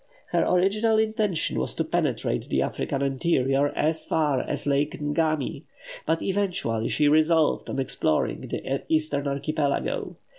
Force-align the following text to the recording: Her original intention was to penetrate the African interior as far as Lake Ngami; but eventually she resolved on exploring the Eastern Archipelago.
Her 0.31 0.43
original 0.47 0.97
intention 0.97 1.59
was 1.59 1.75
to 1.75 1.83
penetrate 1.83 2.49
the 2.49 2.63
African 2.63 3.03
interior 3.03 3.67
as 3.75 4.03
far 4.03 4.39
as 4.41 4.65
Lake 4.65 4.99
Ngami; 4.99 5.61
but 6.07 6.23
eventually 6.23 6.89
she 6.89 7.07
resolved 7.07 7.69
on 7.69 7.77
exploring 7.77 8.47
the 8.47 8.81
Eastern 8.89 9.27
Archipelago. 9.27 10.15